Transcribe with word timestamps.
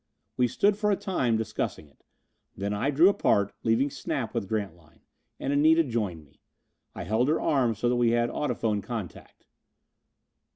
We 0.35 0.47
stood 0.47 0.77
for 0.77 0.89
a 0.89 0.95
time 0.95 1.37
discussing 1.37 1.87
it. 1.87 2.03
Then 2.57 2.73
I 2.73 2.89
drew 2.89 3.07
apart, 3.07 3.53
leaving 3.61 3.91
Snap 3.91 4.33
with 4.33 4.47
Grantline. 4.49 5.01
And 5.39 5.53
Anita 5.53 5.83
joined 5.83 6.23
me. 6.25 6.41
I 6.95 7.03
held 7.03 7.29
her 7.29 7.39
arm 7.39 7.75
so 7.75 7.87
that 7.87 7.97
we 7.97 8.09
had 8.09 8.31
audiphone 8.31 8.81
contact. 8.81 9.45